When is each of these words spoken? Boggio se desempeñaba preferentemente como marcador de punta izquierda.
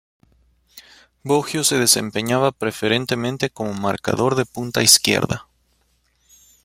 Boggio 1.21 1.63
se 1.63 1.77
desempeñaba 1.77 2.51
preferentemente 2.51 3.51
como 3.51 3.75
marcador 3.75 4.33
de 4.33 4.45
punta 4.47 4.81
izquierda. 4.81 5.47